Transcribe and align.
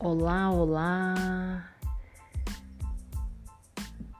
Olá, 0.00 0.48
olá. 0.48 1.72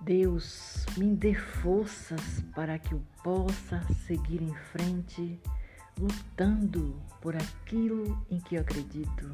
Deus, 0.01 0.85
me 0.97 1.15
dê 1.15 1.35
forças 1.35 2.43
para 2.53 2.81
que 2.81 2.95
eu 2.95 3.03
possa 3.23 3.81
seguir 4.05 4.43
em 4.43 4.53
frente, 4.73 5.41
lutando 5.97 7.01
por 7.21 7.37
aquilo 7.37 8.21
em 8.29 8.41
que 8.41 8.57
eu 8.57 8.63
acredito. 8.63 9.33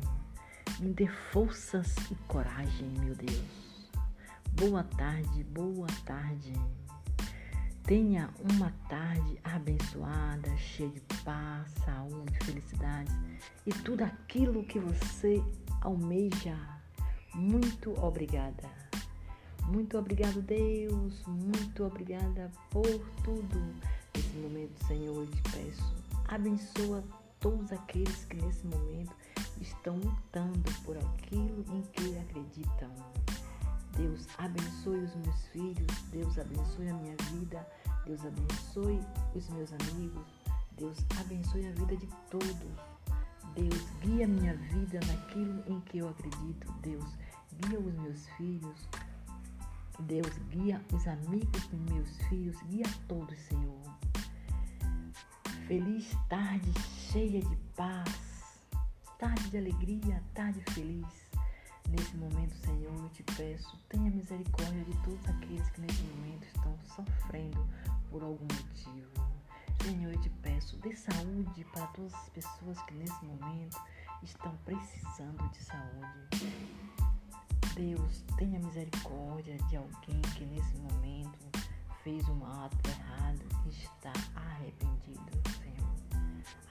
Me 0.81 0.93
dê 0.93 1.07
forças 1.33 1.97
e 2.11 2.15
coragem, 2.29 2.91
meu 3.01 3.15
Deus. 3.15 3.91
Boa 4.53 4.85
tarde, 4.85 5.45
boa 5.45 5.89
tarde. 6.05 6.53
Tenha 7.85 8.29
uma 8.53 8.71
tarde 8.91 9.41
abençoada, 9.43 10.55
cheia 10.59 10.91
de 10.91 11.23
paz, 11.23 11.71
saúde, 11.87 12.37
felicidades 12.45 13.15
e 13.65 13.71
tudo 13.71 14.05
aquilo 14.05 14.63
que 14.65 14.79
você 14.79 15.43
almeja. 15.85 16.59
Muito 17.35 17.93
obrigada. 18.03 18.69
Muito 19.69 19.97
obrigado, 19.97 20.43
Deus. 20.43 21.23
Muito 21.27 21.85
obrigada 21.85 22.51
por 22.71 22.87
tudo. 23.23 23.75
Nesse 24.15 24.37
momento, 24.39 24.87
Senhor, 24.87 25.15
eu 25.15 25.27
te 25.27 25.43
peço, 25.43 25.95
abençoa 26.29 27.03
todos 27.41 27.73
aqueles 27.73 28.25
que 28.25 28.37
nesse 28.37 28.67
momento 28.67 29.15
estão 29.61 29.97
lutando 29.97 30.71
por 30.85 30.97
aquilo 30.97 31.65
em 31.73 31.83
que 31.93 32.19
acreditam. 32.19 32.91
Deus 33.97 34.27
abençoe 34.39 34.99
os 34.99 35.15
meus 35.17 35.47
filhos, 35.49 36.03
Deus 36.11 36.39
abençoe 36.39 36.89
a 36.89 36.95
minha 36.95 37.17
vida, 37.33 37.67
Deus 38.05 38.25
abençoe 38.25 39.01
os 39.35 39.49
meus 39.51 39.73
amigos, 39.73 40.27
Deus 40.77 40.99
abençoe 41.21 41.67
a 41.67 41.73
vida 41.73 41.97
de 41.97 42.07
todos. 42.31 42.94
Deus, 43.55 43.89
guia 44.01 44.27
minha 44.27 44.55
vida 44.57 44.99
naquilo 45.07 45.63
em 45.69 45.81
que 45.83 45.99
eu 45.99 46.09
acredito. 46.09 46.73
Deus, 46.83 47.05
guia 47.53 47.79
os 47.79 47.95
meus 47.95 48.29
filhos. 48.31 48.89
Deus, 50.01 50.39
guia 50.51 50.81
os 50.93 51.07
amigos 51.07 51.67
dos 51.69 51.93
meus 51.93 52.17
filhos. 52.29 52.57
Guia 52.65 52.87
todos, 53.07 53.39
Senhor. 53.39 53.81
Feliz 55.69 56.11
tarde 56.29 56.73
cheia 57.13 57.41
de 57.41 57.57
paz. 57.77 58.59
Tarde 59.19 59.51
de 59.51 59.59
alegria, 59.59 60.23
tarde 60.35 60.61
feliz. 60.73 61.07
Nesse 61.91 62.17
momento, 62.17 62.57
Senhor, 62.57 62.93
eu 62.93 63.09
te 63.11 63.23
peço, 63.23 63.79
tenha 63.89 64.11
misericórdia 64.11 64.85
de 64.85 64.97
todos 65.05 65.29
aqueles 65.29 65.69
que 65.71 65.81
nesse 65.81 66.03
momento 66.03 66.45
estão 66.45 66.77
sofrendo 66.97 67.65
por 68.11 68.23
algum 68.23 68.47
motivo. 68.47 69.44
Senhor, 69.85 70.15
eu 70.15 70.19
te 70.19 70.31
peço, 70.31 70.79
dê 70.79 70.97
saúde 70.97 71.63
para 71.71 71.87
todas 71.89 72.15
as 72.15 72.29
pessoas 72.31 72.81
que 72.85 72.95
nesse 72.95 73.23
momento 73.23 73.79
estão 74.23 74.57
precisando 74.65 75.47
de 75.51 75.63
saúde. 75.63 76.55
Deus, 77.75 78.25
tenha 78.39 78.59
misericórdia 78.61 79.59
de 79.69 79.77
alguém 79.77 80.23
que 80.37 80.47
nesse 80.47 80.75
momento 80.79 81.39
fez 82.03 82.27
um 82.31 82.47
ato 82.47 82.89
errado 82.89 83.45
e 83.67 83.69
está 83.69 84.13
arrependido, 84.35 85.31
Senhor. 85.61 85.93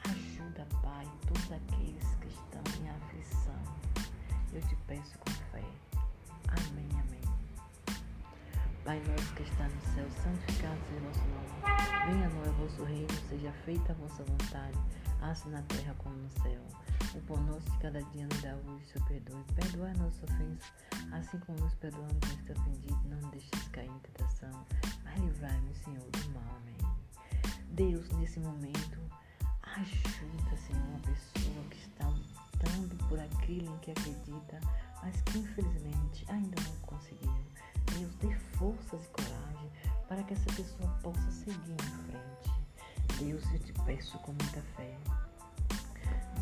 Ajuda, 0.06 0.68
Pai, 0.82 1.08
todos 1.28 1.52
aqueles 1.52 2.16
que 2.16 2.28
estão 2.30 2.64
em 2.82 2.90
aflição. 2.90 3.62
Eu 4.52 4.62
te 4.62 4.76
peço 4.88 5.20
Pai 8.84 9.02
nosso 9.08 9.34
que 9.36 9.44
está 9.44 9.64
no 9.64 9.82
céu, 9.96 10.06
santificado 10.22 10.78
seja 10.90 11.00
o 11.00 11.04
nosso 11.06 11.22
nome. 11.30 12.12
Venha 12.12 12.28
a 12.28 12.30
nós 12.32 12.48
o 12.50 12.54
vosso 12.54 12.84
reino, 12.84 13.14
seja 13.30 13.52
feita 13.64 13.94
a 13.94 13.96
vossa 13.96 14.24
vontade, 14.26 14.78
assim 15.22 15.50
na 15.52 15.62
terra 15.62 15.96
como 16.00 16.14
no 16.18 16.30
céu. 16.42 16.62
O 17.16 17.22
pão 17.22 17.38
nosso 17.44 17.72
de 17.72 17.78
cada 17.78 18.04
dia 18.04 18.28
nos 18.28 18.42
dá 18.42 18.54
hoje, 18.56 18.86
Senhor, 18.88 19.08
perdoe. 19.08 19.44
Perdoa 19.56 19.90
a 19.90 19.94
nossa 19.94 20.26
ofensa, 20.26 20.74
assim 21.14 21.40
como 21.40 21.60
nos 21.60 21.74
perdoamos 21.76 22.18
os 22.28 22.42
que 22.42 22.52
ofendido. 22.52 23.00
Não 23.06 23.22
nos 23.22 23.32
deixes 23.32 23.68
cair 23.70 23.90
em 23.90 24.00
tentação, 24.00 24.66
mas 25.06 25.18
livrai-me, 25.18 25.74
Senhor, 25.76 26.04
do 26.10 26.30
mal. 26.32 26.58
Amém. 26.58 26.76
Deus, 27.70 28.10
nesse 28.18 28.42
momento, 28.42 29.00
ajuda, 29.78 30.58
Senhor, 30.58 30.84
uma 30.90 31.00
pessoa 31.00 31.64
que 31.70 31.78
está 31.78 32.10
lutando 32.10 32.96
por 33.08 33.18
aquilo 33.18 33.74
em 33.74 33.78
que 33.80 33.92
acredita, 33.92 34.60
mas 35.02 35.22
que 35.22 35.38
infelizmente 35.38 36.26
ainda 36.28 36.62
não 36.64 36.76
conseguiu. 36.82 37.32
Deus, 37.98 38.16
dê 38.16 38.34
forças 38.58 39.06
e 39.06 39.10
coragem 39.10 39.72
para 40.08 40.24
que 40.24 40.34
essa 40.34 40.52
pessoa 40.54 40.90
possa 41.02 41.32
seguir 41.32 41.72
em 41.72 42.12
frente. 42.12 42.64
Deus, 43.20 43.44
eu 43.54 43.60
te 43.60 43.74
peço 43.86 44.18
com 44.20 44.32
muita 44.32 44.62
fé. 44.76 44.98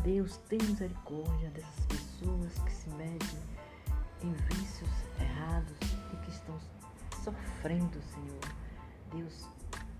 Deus, 0.02 0.36
tem 0.48 0.58
misericórdia 0.62 1.50
dessas 1.50 1.86
pessoas 1.86 2.58
que 2.64 2.72
se 2.72 2.88
medem 2.90 3.38
em 4.22 4.32
vícios 4.32 4.90
errados 5.20 5.76
e 6.12 6.16
que 6.24 6.30
estão 6.30 6.58
sofrendo, 7.22 8.00
Senhor. 8.02 8.40
Deus, 9.12 9.46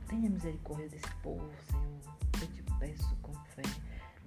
tenha 0.09 0.31
misericórdia 0.31 0.89
desse 0.89 1.15
povo, 1.23 1.51
Senhor. 1.71 2.17
Eu 2.41 2.49
te 2.49 2.63
peço 2.79 3.17
com 3.17 3.33
fé. 3.55 3.63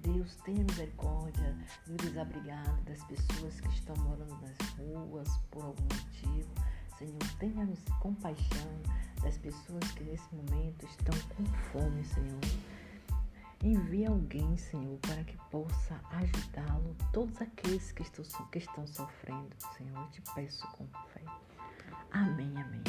Deus, 0.00 0.36
tenha 0.44 0.62
misericórdia 0.62 1.56
do 1.86 1.96
desabrigado, 1.96 2.82
das 2.84 3.02
pessoas 3.04 3.60
que 3.60 3.68
estão 3.68 3.96
morando 3.96 4.40
nas 4.40 4.56
ruas 4.78 5.28
por 5.50 5.64
algum. 5.64 5.88
Tenha 7.38 7.66
compaixão 8.00 8.80
das 9.22 9.36
pessoas 9.38 9.90
que 9.92 10.04
nesse 10.04 10.34
momento 10.34 10.86
estão 10.86 11.18
com 11.36 11.44
fome, 11.70 12.04
Senhor. 12.04 12.40
Envie 13.62 14.06
alguém, 14.06 14.56
Senhor, 14.56 14.98
para 14.98 15.24
que 15.24 15.36
possa 15.50 16.00
ajudá-lo, 16.12 16.96
todos 17.12 17.40
aqueles 17.40 17.92
que 17.92 18.02
estão, 18.02 18.24
que 18.50 18.58
estão 18.58 18.86
sofrendo, 18.86 19.50
Senhor. 19.76 19.98
Eu 19.98 20.10
te 20.10 20.22
peço 20.34 20.66
com 20.72 20.86
fé. 21.12 21.22
Amém, 22.10 22.52
amém. 22.56 22.82